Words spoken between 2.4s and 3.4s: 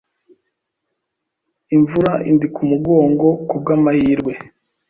ku mugongo